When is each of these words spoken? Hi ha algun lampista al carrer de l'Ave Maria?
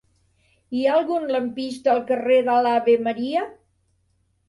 Hi 0.77 0.81
ha 0.87 0.95
algun 1.01 1.27
lampista 1.35 1.93
al 1.95 2.03
carrer 2.09 2.41
de 2.51 2.59
l'Ave 2.69 2.99
Maria? 3.11 3.49